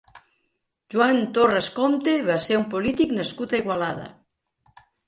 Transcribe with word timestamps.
Joan 0.95 1.21
Torras 1.35 1.69
Compte 1.77 2.17
va 2.31 2.41
ser 2.49 2.59
un 2.65 2.67
polític 2.75 3.17
nascut 3.21 3.57
a 3.59 3.63
Igualada. 3.67 4.13